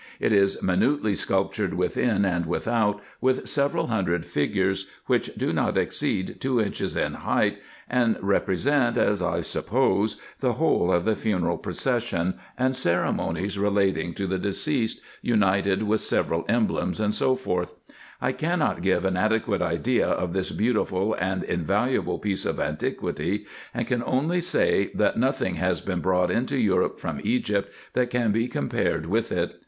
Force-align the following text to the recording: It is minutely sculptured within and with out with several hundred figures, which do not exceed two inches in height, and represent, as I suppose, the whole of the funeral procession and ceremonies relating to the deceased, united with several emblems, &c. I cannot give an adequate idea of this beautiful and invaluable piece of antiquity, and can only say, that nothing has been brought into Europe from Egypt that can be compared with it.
It 0.19 0.33
is 0.33 0.59
minutely 0.63 1.13
sculptured 1.13 1.75
within 1.75 2.25
and 2.25 2.47
with 2.47 2.67
out 2.67 3.03
with 3.21 3.47
several 3.47 3.85
hundred 3.85 4.25
figures, 4.25 4.89
which 5.05 5.29
do 5.35 5.53
not 5.53 5.77
exceed 5.77 6.37
two 6.41 6.59
inches 6.59 6.95
in 6.97 7.13
height, 7.13 7.59
and 7.87 8.17
represent, 8.19 8.97
as 8.97 9.21
I 9.21 9.41
suppose, 9.41 10.19
the 10.39 10.53
whole 10.53 10.91
of 10.91 11.05
the 11.05 11.15
funeral 11.15 11.59
procession 11.59 12.33
and 12.57 12.75
ceremonies 12.75 13.59
relating 13.59 14.15
to 14.15 14.25
the 14.25 14.39
deceased, 14.39 15.01
united 15.21 15.83
with 15.83 16.01
several 16.01 16.45
emblems, 16.49 16.99
&c. 17.15 17.35
I 18.19 18.31
cannot 18.31 18.81
give 18.81 19.05
an 19.05 19.17
adequate 19.17 19.61
idea 19.61 20.07
of 20.07 20.33
this 20.33 20.51
beautiful 20.51 21.13
and 21.13 21.43
invaluable 21.43 22.17
piece 22.17 22.43
of 22.45 22.59
antiquity, 22.59 23.45
and 23.71 23.85
can 23.85 24.01
only 24.03 24.41
say, 24.41 24.89
that 24.95 25.19
nothing 25.19 25.57
has 25.57 25.79
been 25.79 25.99
brought 25.99 26.31
into 26.31 26.57
Europe 26.57 26.99
from 26.99 27.19
Egypt 27.23 27.71
that 27.93 28.09
can 28.09 28.31
be 28.31 28.47
compared 28.47 29.05
with 29.05 29.31
it. 29.31 29.59